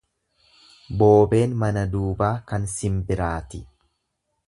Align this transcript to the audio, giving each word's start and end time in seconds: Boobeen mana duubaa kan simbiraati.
Boobeen 1.01 1.53
mana 1.65 1.85
duubaa 1.93 2.33
kan 2.53 2.69
simbiraati. 2.79 3.65